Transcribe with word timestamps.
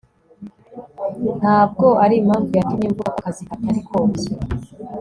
ntabwo 1.39 1.85
arimpamvu 2.03 2.51
yatumye 2.59 2.87
mvuga 2.91 3.09
ko 3.13 3.17
akazi 3.19 3.41
katari 3.49 3.81
koroshye 3.87 4.33